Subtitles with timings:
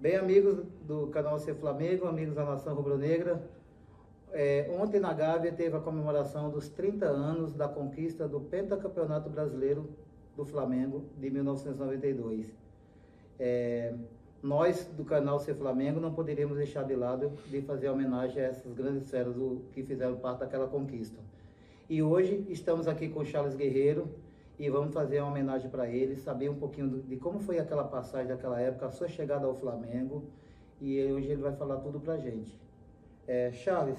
[0.00, 3.42] Bem, amigos do canal Ser Flamengo, amigos da Nação Rubro-Negra,
[4.30, 9.90] é, ontem na Gávea teve a comemoração dos 30 anos da conquista do Pentacampeonato Brasileiro
[10.36, 12.46] do Flamengo de 1992.
[13.40, 13.92] É,
[14.40, 18.72] nós do canal Ser Flamengo não poderíamos deixar de lado de fazer homenagem a essas
[18.72, 19.34] grandes feras
[19.72, 21.18] que fizeram parte daquela conquista.
[21.90, 24.08] E hoje estamos aqui com o Charles Guerreiro,
[24.58, 28.26] e vamos fazer uma homenagem para ele, saber um pouquinho de como foi aquela passagem
[28.26, 30.24] daquela época, a sua chegada ao Flamengo,
[30.80, 32.58] e hoje ele vai falar tudo para gente.
[33.26, 33.98] É, Charles,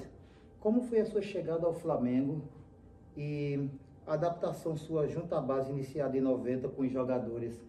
[0.59, 2.41] como foi a sua chegada ao Flamengo
[3.15, 3.69] e
[4.05, 7.61] a adaptação sua junto à base iniciada em 90 com os jogadores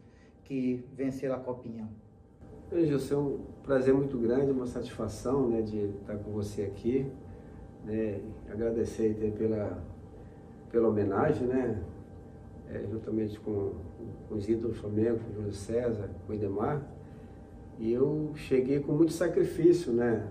[0.44, 1.88] que venceram a Copinha?
[2.72, 7.10] Gilson, é um prazer muito grande, uma satisfação né, de estar com você aqui.
[7.84, 9.82] Né, agradecer pela,
[10.70, 11.82] pela homenagem, né?
[12.72, 13.72] É, juntamente com,
[14.28, 16.82] com os ídolos do Flamengo, com o Júlio César, com o Idemar.
[17.78, 20.26] E eu cheguei com muito sacrifício né,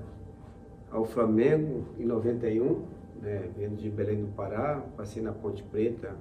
[0.91, 2.83] ao Flamengo em 91,
[3.21, 6.15] né, vindo de Belém do Pará, passei na Ponte Preta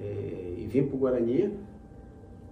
[0.00, 1.58] é, e vim para o Guarani.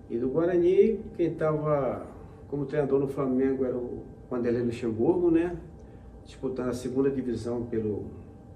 [0.08, 2.06] E do Guarani, quem estava
[2.48, 5.56] como treinador no Flamengo era o Wanderlei Luxemburgo, né?
[6.24, 8.05] Disputando a segunda divisão pelo,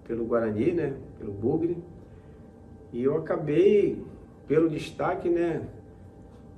[0.05, 0.97] pelo Guarani, né?
[1.19, 1.77] Pelo Bugre.
[2.93, 4.03] E eu acabei,
[4.47, 5.63] pelo destaque, né,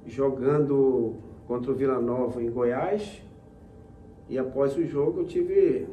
[0.07, 1.15] jogando
[1.47, 3.23] contra o Vila Nova em Goiás.
[4.29, 5.89] E após o jogo eu tive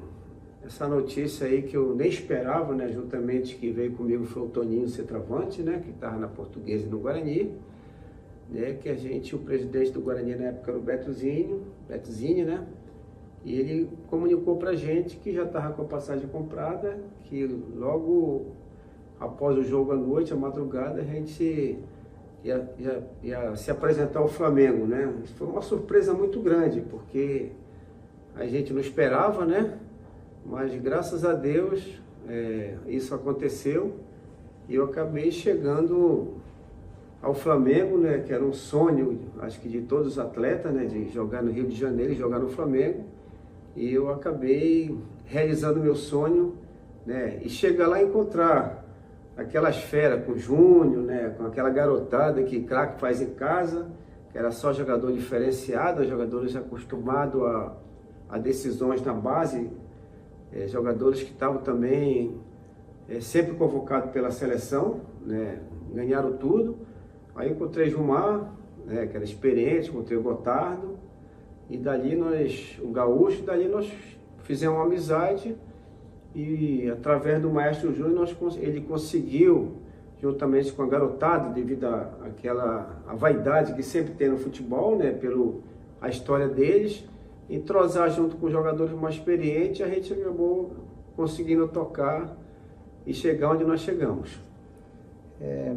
[0.63, 4.87] essa notícia aí que eu nem esperava, né, juntamente que veio comigo foi o Toninho
[4.87, 7.53] Centravante, né, que estava na Portuguesa e no Guarani,
[8.49, 12.67] né, que a gente, o presidente do Guarani na época era o Betozinho, Betozinho, né,
[13.45, 18.56] e ele comunicou pra gente que já estava com a passagem comprada, que logo
[19.19, 21.77] após o jogo à noite, à madrugada, a gente
[22.43, 25.11] ia, ia, ia, se apresentar ao Flamengo, né?
[25.35, 27.49] Foi uma surpresa muito grande, porque
[28.35, 29.77] a gente não esperava, né?
[30.45, 33.95] Mas graças a Deus é, isso aconteceu
[34.69, 36.35] e eu acabei chegando
[37.21, 38.19] ao Flamengo, né?
[38.19, 40.85] Que era um sonho, acho que de todos os atletas, né?
[40.85, 43.03] De jogar no Rio de Janeiro e jogar no Flamengo.
[43.75, 46.53] E eu acabei realizando meu sonho,
[47.05, 47.39] né?
[47.43, 48.86] E chegar lá e encontrar
[49.37, 53.87] aquelas feras com o Júnior, né, com aquela garotada que craque faz em casa,
[54.31, 57.77] que era só jogador diferenciado, jogadores acostumados a,
[58.29, 59.69] a decisões na base,
[60.51, 62.35] é, jogadores que estavam também
[63.07, 65.59] é, sempre convocados pela seleção, né,
[65.93, 66.79] ganharam tudo.
[67.35, 68.51] Aí encontrei Gilmar,
[68.85, 70.97] né, que era experiente, encontrei o Gotardo,
[71.69, 73.91] e dali nós, o Gaúcho, dali nós
[74.39, 75.55] fizemos uma amizade
[76.37, 78.29] e através do Maestro Júnior
[78.61, 79.71] ele conseguiu,
[80.21, 85.63] juntamente com a garotada, devido àquela a vaidade que sempre tem no futebol, né, pelo
[85.99, 87.03] a história deles,
[87.49, 90.73] entrosar junto com jogadores mais experientes, a gente acabou
[91.15, 92.37] conseguindo tocar
[93.03, 94.39] e chegar onde nós chegamos.
[95.41, 95.73] É,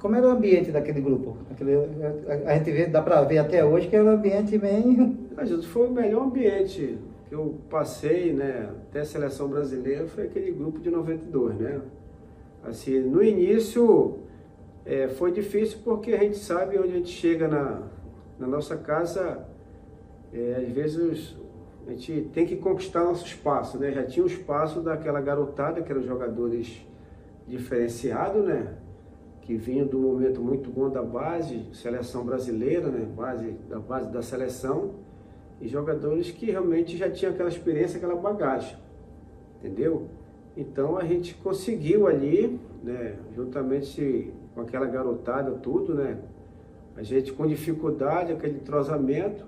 [0.00, 1.36] como era o ambiente daquele grupo?
[1.48, 5.16] Aquele, a, a, gente vê, dá para ver até hoje que era um ambiente bem.
[5.36, 6.98] A gente foi o melhor ambiente
[7.32, 11.80] que eu passei, né, até a seleção brasileira, foi aquele grupo de 92, né?
[12.62, 14.18] Assim, no início
[14.84, 17.88] é, foi difícil porque a gente sabe onde a gente chega na,
[18.38, 19.48] na nossa casa,
[20.30, 21.34] é, às vezes
[21.86, 23.90] a gente tem que conquistar nosso espaço, né?
[23.92, 26.86] Já tinha o espaço daquela garotada, que eram jogadores
[27.48, 28.74] diferenciados, né?
[29.40, 33.08] Que vinham do momento muito bom da base, seleção brasileira, né?
[33.16, 35.11] Base, da base da seleção
[35.62, 38.76] e jogadores que realmente já tinham aquela experiência, aquela bagagem,
[39.60, 40.08] entendeu?
[40.56, 46.18] Então a gente conseguiu ali, né, juntamente com aquela garotada, tudo, né?
[46.96, 49.46] A gente com dificuldade, aquele entrosamento,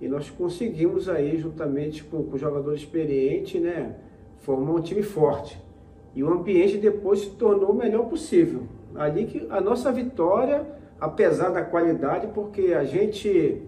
[0.00, 3.94] e nós conseguimos aí, juntamente com, com jogadores experientes, né,
[4.38, 5.62] formar um time forte.
[6.14, 8.62] E o ambiente depois se tornou o melhor possível.
[8.94, 10.66] Ali que a nossa vitória,
[10.98, 13.62] apesar da qualidade, porque a gente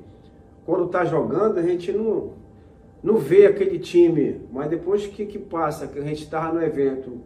[0.65, 2.33] quando está jogando, a gente não,
[3.03, 7.19] não vê aquele time, mas depois que, que passa, que a gente estava no evento,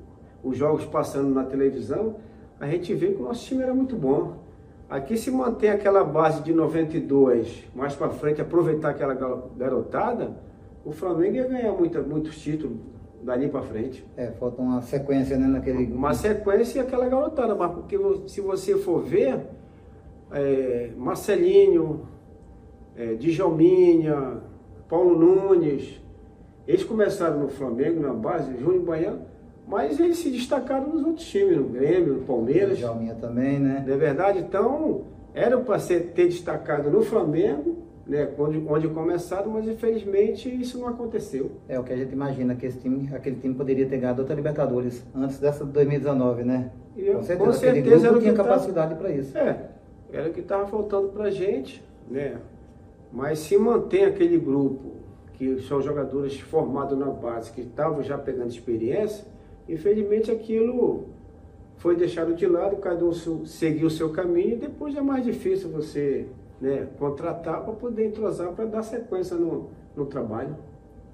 [0.42, 2.16] os jogos passando na televisão,
[2.58, 4.36] a gente vê que o nosso time era muito bom.
[4.88, 9.14] Aqui se mantém aquela base de 92, mais para frente, aproveitar aquela
[9.56, 10.36] garotada,
[10.84, 12.78] o Flamengo ia ganhar muita, muitos títulos
[13.22, 14.04] dali para frente.
[14.16, 18.76] É, falta uma sequência né, naquele Uma sequência e aquela garotada, mas porque se você
[18.78, 19.46] for ver,
[20.32, 22.06] é, Marcelinho,
[22.98, 24.38] é, Djalminha,
[24.88, 26.00] Paulo Nunes,
[26.66, 29.20] eles começaram no Flamengo, na base, Júnior Baiano,
[29.66, 32.76] mas eles se destacaram nos outros times, no Grêmio, no Palmeiras.
[32.76, 33.84] Djalminha também, né?
[33.86, 34.40] Não é verdade?
[34.40, 35.02] Então,
[35.32, 41.52] era para ter destacado no Flamengo, né, onde, onde começaram, mas infelizmente isso não aconteceu.
[41.68, 44.34] É o que a gente imagina, que esse time, aquele time poderia ter ganhado outra
[44.34, 46.70] Libertadores antes dessa de 2019, né?
[46.96, 49.36] E com certeza, com certeza era tinha capacidade para isso.
[49.36, 49.68] É,
[50.10, 52.38] era o que estava faltando para a gente, né?
[53.12, 54.99] Mas se mantém aquele grupo,
[55.34, 59.25] que são jogadores formados na base, que estavam já pegando experiência,
[59.69, 61.06] infelizmente aquilo
[61.76, 63.12] foi deixado de lado, cada um
[63.46, 66.26] seguiu o seu caminho e depois é mais difícil você
[66.60, 70.56] né, contratar para poder entrosar, para dar sequência no, no trabalho.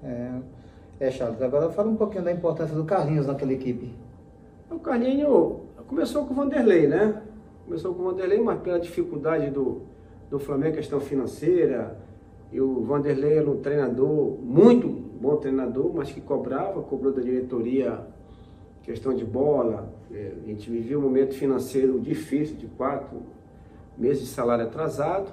[0.03, 0.31] É,
[0.99, 3.93] é, Charles, agora fala um pouquinho da importância do Carlinhos naquela equipe.
[4.71, 5.57] O Carlinhos
[5.87, 7.21] começou com o Vanderlei, né?
[7.65, 9.83] Começou com o Vanderlei, mas pela dificuldade do,
[10.29, 11.97] do Flamengo, questão financeira,
[12.51, 18.05] e o Vanderlei era um treinador, muito bom treinador, mas que cobrava, cobrou da diretoria
[18.83, 19.91] questão de bola.
[20.13, 23.23] É, a gente vivia um momento financeiro difícil, de quatro
[23.97, 25.31] meses de salário atrasado,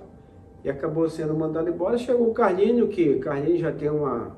[0.65, 1.99] e acabou sendo mandado embora.
[1.99, 4.37] Chegou o Carlinho, que Carlinho já tem uma.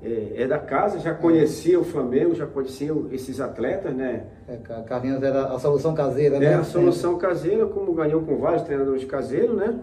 [0.00, 4.26] É, é, da casa, já conhecia o Flamengo, já conhecia esses atletas, né?
[4.46, 6.46] É, Carlinhos era a solução caseira, né?
[6.46, 9.80] É a solução caseira, como ganhou com vários treinadores caseiros, né?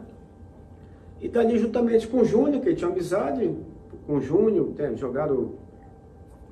[1.19, 3.53] E tá ali juntamente com o Júnior, que tinha amizade
[4.07, 4.93] com o Júnior, né?
[4.95, 5.53] jogaram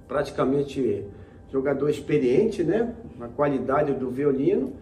[0.07, 1.05] praticamente
[1.49, 2.93] jogador experiente, né?
[3.21, 4.73] A qualidade do violino.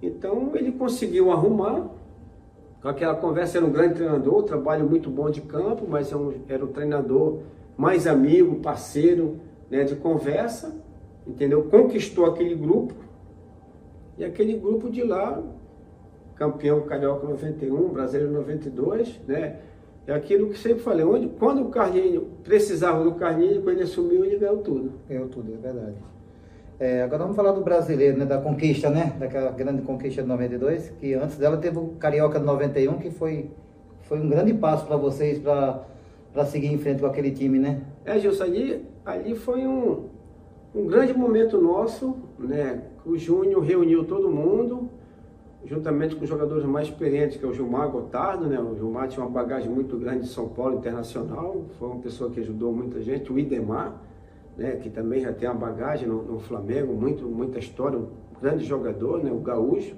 [0.00, 1.90] Então ele conseguiu arrumar.
[2.80, 6.16] Com aquela conversa, era um grande treinador, trabalho muito bom de campo, mas é
[6.48, 7.40] era um treinador
[7.76, 9.40] mais amigo, parceiro
[9.70, 10.74] né, de conversa,
[11.26, 11.64] entendeu?
[11.64, 12.94] Conquistou aquele grupo.
[14.16, 15.42] E aquele grupo de lá,
[16.36, 19.60] campeão carioca 91, brasileiro 92, né?
[20.06, 24.24] É aquilo que sempre falei, onde, quando o Carlinho precisava do Carlinho, quando ele assumiu,
[24.24, 24.92] ele ganhou tudo.
[25.08, 25.96] Ganhou tudo, é verdade.
[26.78, 29.16] É, agora vamos falar do brasileiro, né, da conquista, né?
[29.18, 33.50] Daquela grande conquista de 92, que antes dela teve o Carioca de 91, que foi,
[34.02, 35.84] foi um grande passo para vocês para
[36.44, 37.82] seguir em frente com aquele time, né?
[38.04, 40.08] É, Gilson, ali, ali foi um,
[40.74, 42.82] um grande momento nosso, né?
[43.06, 44.90] O Júnior reuniu todo mundo,
[45.64, 48.58] juntamente com os jogadores mais experientes, que é o Gilmar Gotardo, né?
[48.58, 52.40] O Gilmar tinha uma bagagem muito grande de São Paulo Internacional, foi uma pessoa que
[52.40, 54.02] ajudou muita gente, o Idemar,
[54.56, 54.72] né?
[54.76, 58.08] Que também já tem uma bagagem no, no Flamengo, muito, muita história, um
[58.40, 59.30] grande jogador, né?
[59.30, 59.94] O Gaúcho.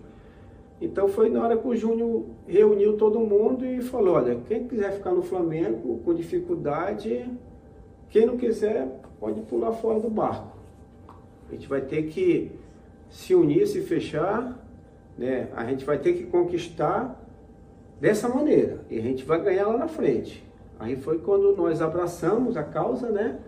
[0.80, 4.92] Então foi na hora que o Júnior reuniu todo mundo e falou, olha, quem quiser
[4.92, 7.30] ficar no Flamengo com dificuldade,
[8.10, 10.56] quem não quiser pode pular fora do barco.
[11.48, 12.52] A gente vai ter que
[13.08, 14.66] se unir, se fechar
[15.16, 15.48] né?
[15.54, 17.22] A gente vai ter que conquistar
[18.00, 20.44] dessa maneira e a gente vai ganhar lá na frente.
[20.78, 23.38] Aí foi quando nós abraçamos a causa, né?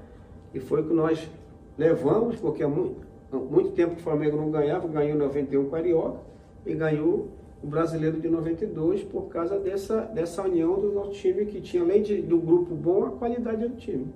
[0.54, 1.28] E foi que nós
[1.76, 2.96] levamos, porque há muito,
[3.30, 6.20] há muito tempo o Flamengo não ganhava, ganhou 91 Carioca
[6.70, 7.28] e ganhou
[7.62, 12.02] o brasileiro de 92 por causa dessa, dessa união do nosso time que tinha, além
[12.02, 14.06] de, do grupo bom, a qualidade do time.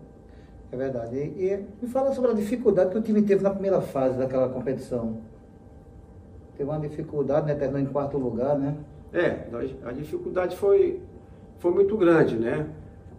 [0.70, 1.16] É verdade.
[1.16, 4.48] E, e me fala sobre a dificuldade que o time teve na primeira fase daquela
[4.48, 5.18] competição
[6.56, 7.54] teve uma dificuldade, né?
[7.54, 8.76] Terminou em quarto lugar, né?
[9.12, 9.46] É,
[9.84, 11.00] a dificuldade foi,
[11.58, 12.66] foi muito grande, né?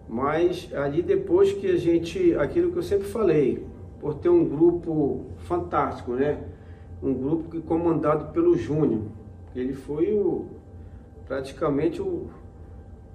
[0.07, 3.65] Mas ali depois que a gente, aquilo que eu sempre falei,
[3.99, 6.39] por ter um grupo fantástico, né?
[7.01, 9.01] Um grupo que comandado pelo Júnior.
[9.55, 10.45] Ele foi o,
[11.27, 12.27] praticamente o,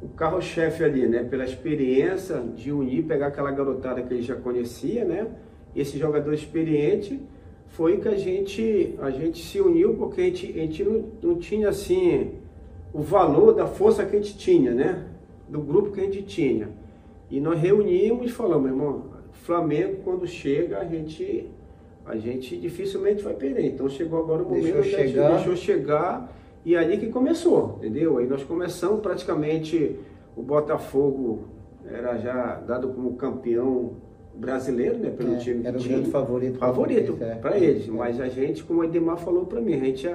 [0.03, 1.25] o carro-chefe ali, né?
[1.25, 5.27] Pela experiência de unir, pegar aquela garotada que ele já conhecia, né?
[5.75, 7.21] Esse jogador experiente
[7.69, 11.39] foi que a gente, a gente se uniu porque a gente, a gente não, não
[11.39, 12.33] tinha assim
[12.93, 15.05] o valor da força que a gente tinha, né?
[15.49, 16.69] Do grupo que a gente tinha.
[17.31, 21.47] E nós reunimos e falamos, irmão, Flamengo quando chega a gente
[22.09, 23.67] a gente dificilmente vai perder.
[23.67, 26.33] Então chegou agora o momento deixou que a gente deixou chegar
[26.65, 28.19] e é ali que começou, entendeu?
[28.19, 29.97] Aí nós começamos praticamente
[30.37, 31.45] o Botafogo
[31.85, 33.93] era já dado como campeão
[34.35, 35.11] brasileiro, né?
[35.11, 36.59] Pelo é, time era o grande favorito.
[36.59, 37.65] Favorito para é.
[37.65, 37.87] eles.
[37.89, 40.09] Mas a gente, como o Edmar falou para mim, a gente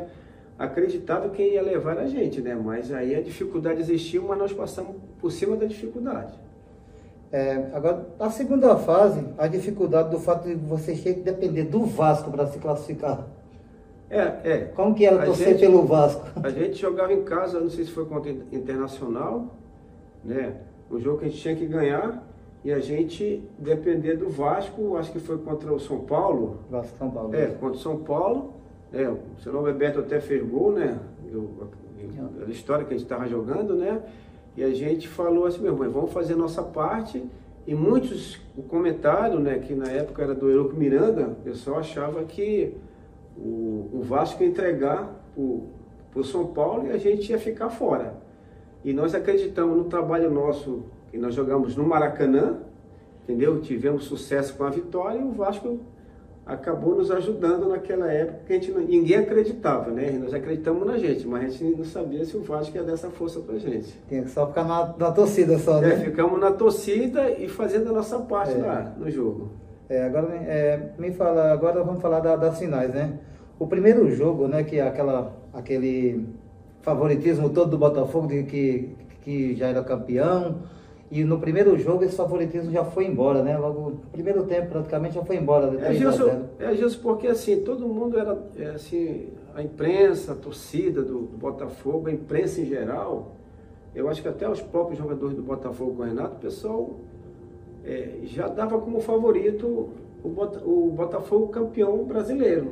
[0.58, 2.56] acreditava que ia levar a gente, né?
[2.56, 6.34] Mas aí a dificuldade existiu, mas nós passamos por cima da dificuldade.
[7.34, 11.84] É, agora, a segunda fase, a dificuldade do fato de vocês terem que depender do
[11.84, 13.28] Vasco para se classificar.
[14.08, 14.58] É, é.
[14.76, 16.28] Como que era torcer pelo Vasco?
[16.44, 19.56] A gente jogava em casa, não sei se foi contra Internacional,
[20.24, 20.58] né?
[20.92, 22.24] Um jogo que a gente tinha que ganhar
[22.64, 26.60] e a gente depender do Vasco, acho que foi contra o São Paulo.
[26.70, 27.34] Vasco São Paulo.
[27.34, 28.54] É, contra o São Paulo.
[28.94, 31.00] É, o senhor Bebeto até fez gol, né?
[31.32, 31.50] Eu,
[32.46, 34.04] a história que a gente estava jogando, né?
[34.56, 37.24] E a gente falou assim, meu irmão, vamos fazer a nossa parte.
[37.66, 42.24] E muitos, o comentário, né, que na época era do Eurico Miranda, o pessoal achava
[42.24, 42.76] que
[43.38, 45.10] o, o Vasco ia entregar
[46.12, 48.16] para o São Paulo e a gente ia ficar fora.
[48.84, 52.60] E nós acreditamos no trabalho nosso, que nós jogamos no Maracanã,
[53.24, 53.62] entendeu?
[53.62, 55.80] Tivemos sucesso com a vitória e o Vasco
[56.46, 60.12] acabou nos ajudando naquela época que a gente ninguém acreditava, né?
[60.22, 63.10] Nós acreditamos na gente, mas a gente não sabia se o Vasco ia dar essa
[63.10, 63.94] força pra gente.
[64.10, 66.06] Tinha que só ficar na, na torcida só, é, né?
[66.06, 68.58] ficamos na torcida e fazendo a nossa parte é.
[68.58, 69.52] lá no jogo.
[69.88, 73.20] É, agora é, me fala, agora vamos falar da, das finais, né?
[73.58, 76.26] O primeiro jogo, né, que é aquela, aquele
[76.82, 80.58] favoritismo todo do Botafogo de que, que já era campeão,
[81.14, 83.56] e no primeiro jogo esse favoritismo já foi embora, né?
[83.56, 85.72] Logo, no primeiro tempo praticamente já foi embora.
[85.80, 91.04] É, Gilson, é, Gilson, porque assim, todo mundo era, é, assim, a imprensa, a torcida
[91.04, 93.36] do, do, Botafogo, a imprensa em geral,
[93.94, 96.96] eu acho que até os próprios jogadores do Botafogo com o Renato, o pessoal
[97.86, 99.90] é, já dava como favorito
[100.24, 102.72] o, Bota, o Botafogo campeão brasileiro.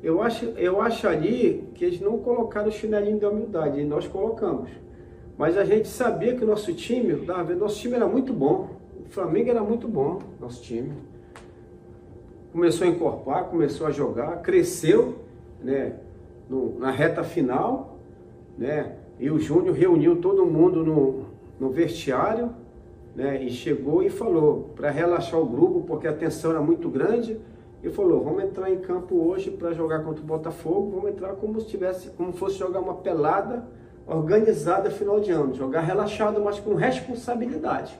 [0.00, 4.06] Eu acho, eu acho ali que eles não colocaram o chinelinho da humildade, e nós
[4.06, 4.70] colocamos.
[5.36, 7.12] Mas a gente sabia que o nosso time,
[7.58, 8.70] nosso time era muito bom.
[9.04, 10.92] O Flamengo era muito bom, nosso time.
[12.52, 15.18] Começou a encorpar, começou a jogar, cresceu,
[15.60, 15.96] né,
[16.48, 17.98] no, na reta final,
[18.56, 18.96] né?
[19.18, 21.24] E o Júnior reuniu todo mundo no,
[21.58, 22.50] no vestiário,
[23.14, 23.42] né?
[23.42, 27.40] E chegou e falou para relaxar o grupo, porque a tensão era muito grande,
[27.82, 31.60] e falou: "Vamos entrar em campo hoje para jogar contra o Botafogo, vamos entrar como
[31.60, 33.64] se tivesse, como fosse jogar uma pelada
[34.06, 37.98] organizada final de ano, jogar relaxado, mas com responsabilidade.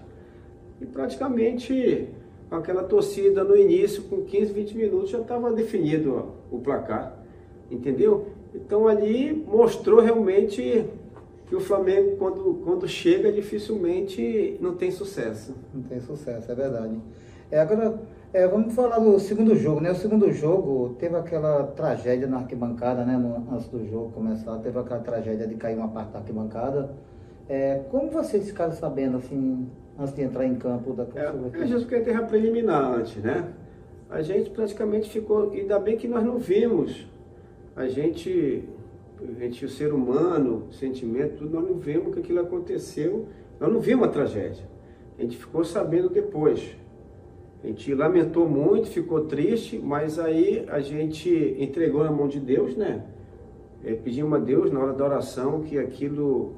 [0.81, 2.09] E praticamente
[2.49, 7.17] com aquela torcida no início, com 15, 20 minutos, já estava definido o placar.
[7.71, 8.27] Entendeu?
[8.55, 10.85] Então ali mostrou realmente
[11.47, 15.55] que o Flamengo, quando, quando chega, dificilmente não tem sucesso.
[15.73, 17.01] Não tem sucesso, é verdade.
[17.51, 18.01] É, agora,
[18.35, 19.93] é, vamos falar do segundo jogo, né?
[19.93, 23.17] O segundo jogo teve aquela tragédia na arquibancada, né?
[23.17, 26.91] No, antes do jogo começar, teve aquela tragédia de cair uma parte da arquibancada.
[27.49, 31.87] É, como vocês ficaram sabendo, assim, antes de entrar em campo da é, A gente
[31.87, 33.53] queria ter preliminar antes, né?
[34.11, 37.07] A gente praticamente ficou, ainda bem que nós não vimos.
[37.77, 38.69] A gente,
[39.23, 43.29] a gente, o ser humano, o sentimento, tudo, nós não vimos que aquilo aconteceu.
[43.61, 44.65] Nós não vimos a tragédia.
[45.17, 46.77] A gente ficou sabendo depois.
[47.65, 52.77] A gente lamentou muito, ficou triste, mas aí a gente entregou na mão de Deus,
[52.77, 53.03] né?
[53.83, 56.53] É, pedimos a Deus na hora da oração que aquilo,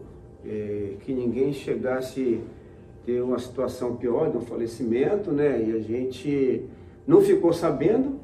[0.44, 5.64] é, que ninguém chegasse a ter uma situação pior, de um falecimento, né?
[5.68, 6.64] E a gente
[7.06, 8.18] não ficou sabendo,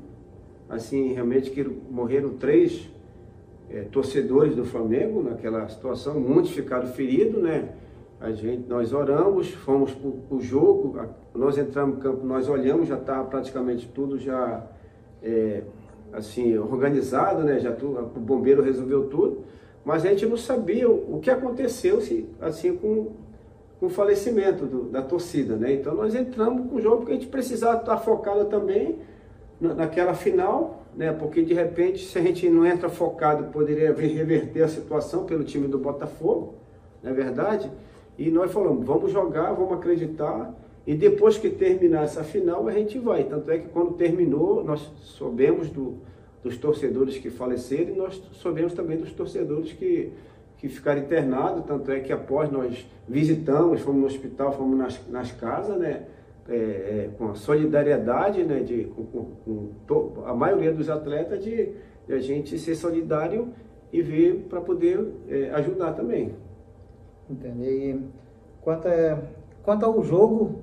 [0.69, 2.91] assim, realmente que morreram três
[3.71, 7.69] é, torcedores do Flamengo naquela situação, muitos ficaram feridos, né?
[8.23, 10.97] A gente, nós oramos, fomos para o jogo,
[11.35, 14.65] nós entramos no campo, nós olhamos, já está praticamente tudo já
[15.21, 15.65] é,
[16.13, 17.59] assim organizado, né?
[17.59, 19.41] Já tudo, o bombeiro resolveu tudo,
[19.85, 23.09] mas a gente não sabia o, o que aconteceu se, assim com,
[23.81, 25.73] com o falecimento do, da torcida, né?
[25.73, 29.01] Então nós entramos com o jogo porque a gente precisava estar focado também
[29.61, 31.13] na, naquela final, né?
[31.13, 35.67] Porque de repente se a gente não entra focado poderia reverter a situação pelo time
[35.67, 36.55] do Botafogo,
[37.03, 37.69] não é verdade?
[38.23, 40.55] E nós falamos, vamos jogar, vamos acreditar.
[40.87, 43.25] E depois que terminar essa final, a gente vai.
[43.25, 45.95] Tanto é que quando terminou, nós soubemos do,
[46.41, 50.13] dos torcedores que faleceram e nós soubemos também dos torcedores que,
[50.59, 51.65] que ficaram internados.
[51.67, 56.05] Tanto é que após nós visitamos, fomos no hospital, fomos nas, nas casas, né?
[56.49, 58.61] É, é, com a solidariedade, né?
[58.61, 61.71] De, com, com, com a maioria dos atletas, de,
[62.07, 63.49] de, a gente ser solidário
[63.93, 66.33] e vir para poder é, ajudar também.
[67.29, 67.63] Entende?
[67.63, 68.01] E
[68.61, 69.19] quanto, é,
[69.63, 70.61] quanto ao jogo,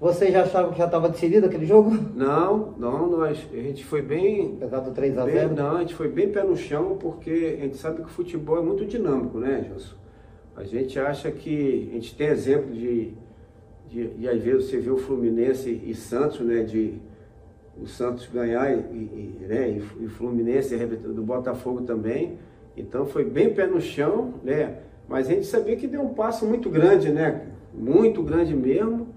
[0.00, 1.90] vocês já achavam que já estava decidido aquele jogo?
[2.14, 4.56] Não, não, nós, a gente foi bem.
[4.56, 7.64] Apesar do 3 a 0 Não, a gente foi bem pé no chão, porque a
[7.64, 9.96] gente sabe que o futebol é muito dinâmico, né, Gilson?
[10.56, 11.88] A gente acha que.
[11.90, 13.12] A gente tem exemplo de.
[13.88, 16.62] de e às vezes você vê o Fluminense e Santos, né?
[16.62, 17.00] De
[17.80, 22.38] o Santos ganhar e, e, né, e o Fluminense do Botafogo também.
[22.76, 24.78] Então foi bem pé no chão, né?
[25.08, 27.46] Mas a gente sabia que deu um passo muito grande, né?
[27.72, 29.08] Muito grande mesmo.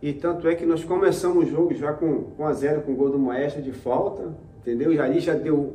[0.00, 2.94] E tanto é que nós começamos o jogo já com, com a zero, com o
[2.94, 4.92] gol do Maestro de falta, entendeu?
[4.92, 5.74] E ali já deu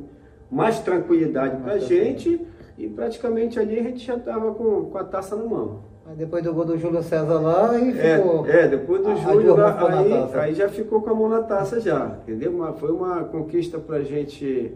[0.50, 2.40] mais tranquilidade para a gente.
[2.78, 5.80] E praticamente ali a gente já estava com, com a taça na mão.
[6.08, 8.46] Aí depois do gol do Júlio César lá e é, ficou.
[8.46, 12.18] É, depois do Júlio lá, aí, aí já ficou com a mão na taça já,
[12.22, 12.52] entendeu?
[12.52, 14.72] Uma, foi uma conquista pra gente,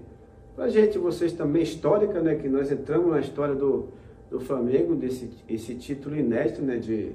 [0.57, 2.35] pra gente, vocês também, histórica, né?
[2.35, 3.91] Que nós entramos na história do,
[4.31, 7.13] do Flamengo, desse esse título inédito né, de,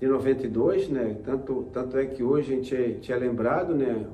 [0.00, 1.16] de 92, né?
[1.24, 4.06] Tanto, tanto é que hoje a gente é, tinha é lembrado, né?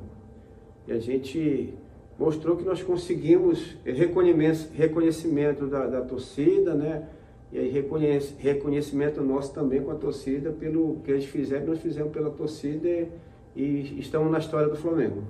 [0.87, 1.73] E a gente
[2.19, 7.09] mostrou que nós conseguimos reconhecimento, reconhecimento da, da torcida, né?
[7.53, 12.13] E aí reconhece, reconhecimento nosso também com a torcida pelo que eles fizeram, nós fizemos
[12.13, 13.09] pela torcida e,
[13.57, 15.23] e estamos na história do Flamengo.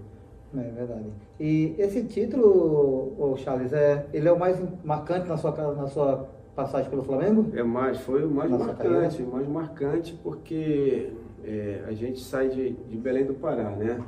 [0.56, 1.04] É verdade.
[1.38, 6.28] E esse título, o Charles, é, ele é o mais marcante na sua, na sua
[6.58, 7.52] passagem pelo Flamengo?
[7.54, 11.12] É mais, foi o mais marcante, mais marcante porque
[11.44, 14.04] é, a gente sai de, de Belém do Pará, né?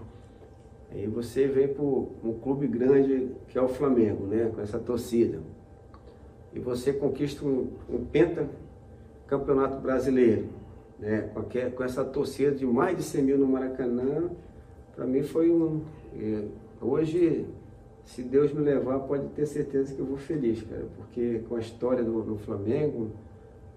[0.91, 4.51] Aí você vem para um clube grande que é o Flamengo, né?
[4.53, 5.39] Com essa torcida.
[6.53, 8.49] E você conquista um, um penta
[9.29, 10.49] campeonato brasileiro,
[10.99, 11.31] né?
[11.33, 14.29] Com, aquel, com essa torcida de mais de 100 mil no Maracanã,
[14.97, 15.83] para mim foi um.
[16.19, 16.43] É,
[16.81, 17.47] hoje,
[18.15, 21.61] se Deus me levar, pode ter certeza que eu vou feliz, cara, porque com a
[21.61, 23.13] história do, do Flamengo,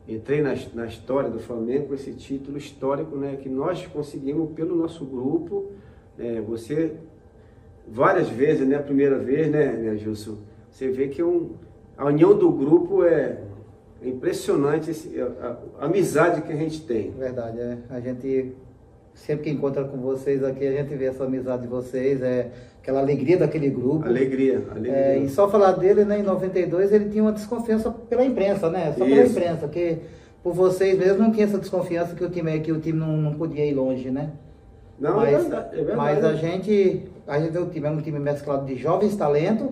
[0.07, 3.35] entrei na, na história do Flamengo com esse título histórico, né?
[3.35, 5.71] Que nós conseguimos pelo nosso grupo
[6.17, 6.95] é, você,
[7.87, 8.75] várias vezes, né?
[8.75, 10.37] A primeira vez, né, né Gilson?
[10.71, 11.51] Você vê que um,
[11.95, 13.39] a união do grupo é
[14.01, 17.11] impressionante, esse, a, a, a, amizade que a gente tem.
[17.11, 17.77] Verdade, é.
[17.87, 18.51] A gente,
[19.13, 22.51] sempre que encontra com vocês aqui, a gente vê essa amizade de vocês, é
[22.82, 24.05] aquela alegria daquele grupo.
[24.05, 24.93] Alegria, alegria.
[24.93, 28.93] É, e só falar dele, né, em 92, ele tinha uma desconfiança pela imprensa, né?
[28.98, 29.15] Só Isso.
[29.15, 29.98] pela imprensa, que
[30.43, 33.34] por vocês mesmo não tinha essa desconfiança que o time, que o time não, não
[33.34, 34.32] podia ir longe, né?
[35.00, 35.98] Não, é mas, é, verdade, é verdade.
[35.98, 39.70] Mas a gente, a gente o time é um time mesclado de jovens talentos,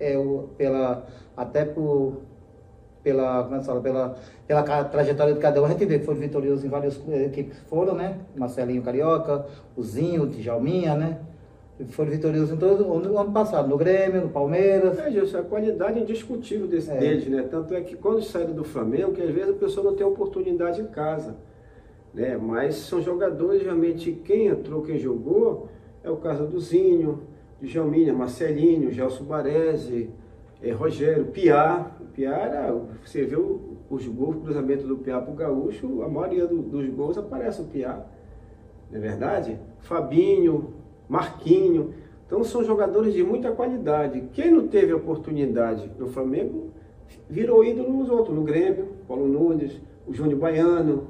[0.00, 0.16] é,
[0.56, 2.22] pela, até por,
[3.02, 4.16] pela, como é fala, pela,
[4.46, 7.64] pela trajetória de cada um, a gente vê que foram vitoriosos em várias equipes que
[7.66, 8.18] foram, né?
[8.36, 11.18] Marcelinho Carioca, o Zinho, o Djalminha, né?
[11.90, 14.98] Foram vitoriosos em todo no ano passado, no Grêmio, no Palmeiras.
[14.98, 16.96] É, Gilson, a qualidade é indiscutível desse, é.
[16.96, 17.42] deles, né?
[17.50, 20.80] Tanto é que quando saíram do Flamengo, que às vezes a pessoa não tem oportunidade
[20.80, 21.34] em casa
[22.12, 22.36] né?
[22.36, 25.68] Mas são jogadores realmente, quem entrou, quem jogou,
[26.02, 27.22] é o caso do Zinho,
[27.60, 30.10] de Jalminha, Marcelinho, Gelson Baresi,
[30.62, 31.90] é, Rogério, Piá.
[32.00, 32.72] O Piá era,
[33.04, 36.88] você o, os gols, o cruzamento do Piá para o Gaúcho, a maioria do, dos
[36.88, 38.04] gols aparece o Piá.
[38.90, 39.58] Não é verdade?
[39.80, 40.74] Fabinho,
[41.08, 41.94] Marquinho.
[42.26, 44.28] Então são jogadores de muita qualidade.
[44.32, 46.70] Quem não teve oportunidade no Flamengo
[47.28, 51.08] virou ídolo nos outros, no Grêmio, Paulo Nunes, o Júnior Baiano,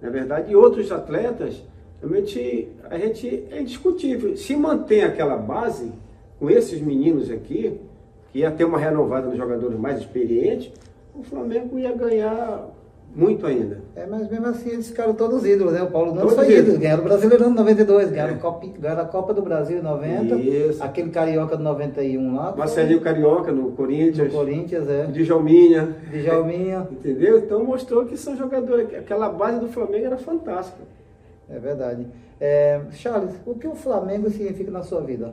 [0.00, 1.62] na verdade, e outros atletas,
[2.00, 4.36] realmente a gente é indiscutível.
[4.36, 5.92] Se mantém aquela base
[6.38, 7.80] com esses meninos aqui,
[8.38, 10.72] ia ter uma renovada dos jogadores mais experientes,
[11.14, 12.68] o Flamengo ia ganhar
[13.14, 13.80] muito ainda.
[13.94, 15.82] É, mas mesmo assim eles ficaram todos ídolos, né?
[15.82, 18.36] O Paulo não foi ídolo, ganharam o Brasileirão em 92, ganharam, é.
[18.36, 20.84] Copa, ganharam a Copa do Brasil em 90, Isso.
[20.84, 22.54] aquele Carioca de 91 lá.
[22.54, 24.30] Marcelinho Carioca no Corinthians.
[24.30, 25.06] No Corinthians, é.
[25.06, 25.96] Djalminha.
[26.12, 26.86] Djalminha.
[26.92, 27.38] Entendeu?
[27.38, 30.82] Então mostrou que são jogadores, aquela base do Flamengo era fantástica.
[31.48, 32.06] É verdade.
[32.38, 35.32] É, Charles, o que o Flamengo significa na sua vida?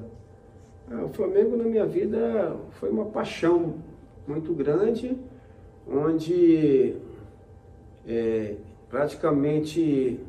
[0.91, 3.75] Ah, o Flamengo na minha vida foi uma paixão
[4.27, 5.17] muito grande,
[5.87, 6.95] onde
[8.05, 8.55] é,
[8.89, 10.19] praticamente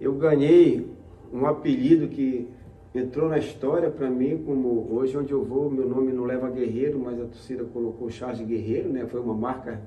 [0.00, 0.90] eu ganhei
[1.32, 2.48] um apelido que
[2.94, 6.98] entrou na história para mim, como hoje onde eu vou, meu nome não leva Guerreiro,
[6.98, 9.06] mas a torcida colocou Charles Guerreiro, né?
[9.06, 9.80] Foi uma marca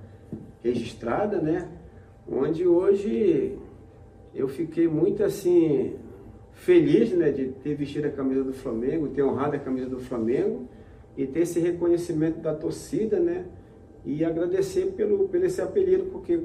[0.63, 1.67] registrada, né?
[2.32, 3.58] Onde hoje
[4.34, 5.96] eu fiquei muito assim
[6.62, 10.67] feliz, né, de ter vestido a camisa do Flamengo, ter honrado a camisa do Flamengo
[11.17, 13.45] e ter esse reconhecimento da torcida, né?
[14.06, 16.39] E agradecer pelo, pelo esse apelido, porque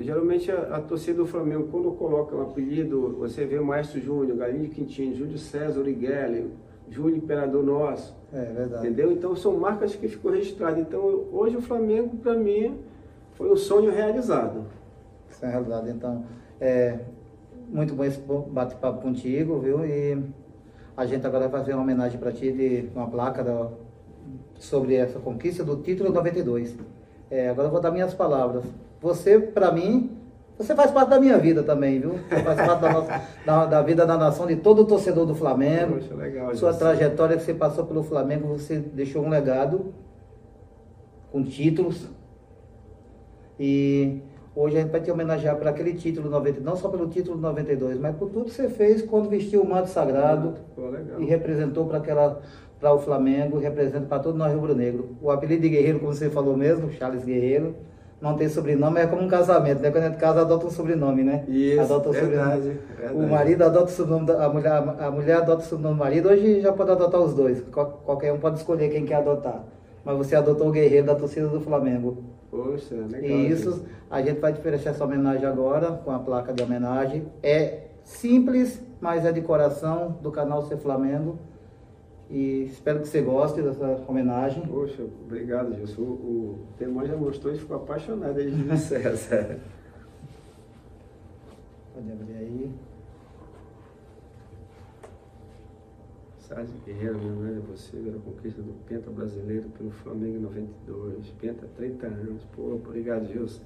[0.00, 4.36] Geralmente a, a, torcida do Flamengo, quando coloca um apelido, você vê o Maestro Júnior,
[4.36, 6.52] Galinho de Quintino, Júlio César Urigueli,
[6.88, 8.16] Júlio Imperador Nosso.
[8.32, 8.86] É verdade.
[8.86, 9.10] Entendeu?
[9.10, 10.78] Então são marcas que ficou registradas.
[10.78, 12.78] Então hoje o Flamengo, para mim,
[13.32, 14.66] foi um sonho realizado.
[15.28, 15.90] Isso é realidade.
[15.90, 16.24] Então,
[16.60, 17.00] é
[17.68, 19.84] muito bom esse bate-papo contigo, viu?
[19.84, 20.18] E
[20.96, 23.68] a gente agora vai fazer uma homenagem para ti de uma placa da,
[24.58, 26.76] sobre essa conquista do título 92.
[27.30, 28.64] É, agora eu vou dar minhas palavras.
[29.00, 30.18] Você, para mim,
[30.56, 32.14] você faz parte da minha vida também, viu?
[32.28, 35.94] Você faz parte da, nossa, da, da, vida da nação, de todo torcedor do Flamengo.
[35.94, 39.94] Poxa, legal, Sua trajetória que você passou pelo Flamengo, você deixou um legado
[41.30, 42.08] com títulos.
[43.60, 44.20] E
[44.58, 47.98] hoje a gente vai te homenagear por aquele título 90, não só pelo título 92,
[47.98, 50.54] mas por tudo que você fez quando vestiu o manto sagrado
[51.18, 52.40] e representou para aquela
[52.80, 55.16] para o Flamengo, representa para todo nós rubro-negro.
[55.20, 57.74] O apelido de Guerreiro, como você falou mesmo, Charles Guerreiro
[58.20, 59.90] não tem sobrenome, é como um casamento, né?
[59.90, 61.44] Quando a gente casa, adota um sobrenome, né?
[61.48, 62.80] Isso, adota um verdade, sobrenome.
[62.96, 63.14] Verdade.
[63.16, 66.28] O marido adota o sobrenome da a mulher, a mulher adota o sobrenome do marido,
[66.28, 67.62] hoje já pode adotar os dois.
[67.70, 69.64] Qualquer um pode escolher quem quer adotar.
[70.04, 72.18] Mas você adotou o guerreiro da torcida do Flamengo.
[72.50, 73.22] Poxa, legal.
[73.22, 77.26] E isso, a gente vai oferecer essa homenagem agora, com a placa de homenagem.
[77.42, 81.38] É simples, mas é de coração, do canal Ser Flamengo.
[82.30, 84.62] E espero que você goste dessa homenagem.
[84.66, 86.02] Poxa, obrigado, Gilson.
[86.02, 89.58] O, o já mostrou e ficou apaixonado aí de César.
[91.94, 92.72] Pode abrir aí.
[96.48, 101.28] Sérgio Guerreiro, meu nome é você, pela conquista do Penta brasileiro pelo Flamengo em 92.
[101.38, 102.42] Penta, 30 anos.
[102.56, 103.60] Pô, obrigado, Gilson.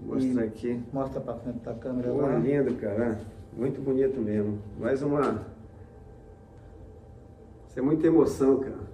[0.00, 0.80] Mostra aqui.
[0.92, 2.34] Mostra pra frente da câmera Pô, lá.
[2.36, 3.20] lindo, cara.
[3.56, 4.58] Muito bonito mesmo.
[4.80, 5.46] Mais uma.
[7.68, 8.88] Isso é muita emoção, cara.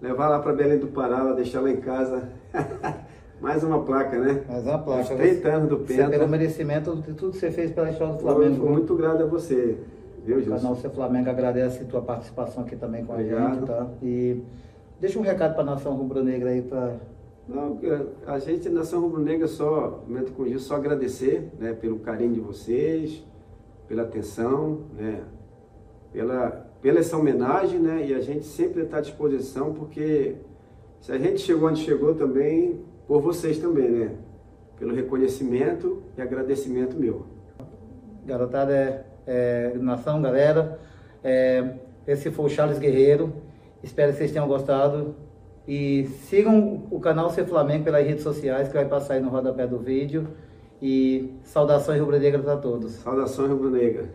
[0.00, 2.30] Levar lá para Belém do Pará, deixar lá em casa.
[3.42, 4.42] Mais uma placa, né?
[4.48, 5.02] Mais uma placa.
[5.02, 6.04] Os 30 anos do Penta.
[6.04, 8.66] Você pelo merecimento de tudo que você fez pela história do Flamengo.
[8.66, 9.78] Eu muito grato a você.
[10.38, 13.44] Viu, o canal Ser Flamengo agradece a tua participação aqui também com Obrigado.
[13.44, 13.86] a gente, tá?
[14.02, 14.42] E
[15.00, 16.96] deixa um recado para a nação rubro-negra aí para
[17.50, 17.80] não,
[18.26, 23.24] a gente, Nação Rubro-Negra, só, momento com isso, só agradecer né, pelo carinho de vocês,
[23.88, 25.24] pela atenção, né,
[26.12, 30.36] pela, pela essa homenagem, né, e a gente sempre está à disposição, porque
[31.00, 34.16] se a gente chegou onde chegou também, por vocês também, né,
[34.78, 37.26] pelo reconhecimento e agradecimento meu.
[38.24, 40.78] Garotada, é, é nação, galera,
[41.22, 41.74] é,
[42.06, 43.32] esse foi o Charles Guerreiro,
[43.82, 45.14] espero que vocês tenham gostado.
[45.68, 49.66] E sigam o canal Ser Flamengo pelas redes sociais, que vai passar aí no rodapé
[49.66, 50.26] do vídeo.
[50.82, 52.92] E saudações rubro-negras a todos.
[52.94, 54.08] Saudações rubro-negra.